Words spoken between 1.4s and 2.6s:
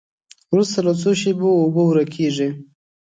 اوبه ورکیږي.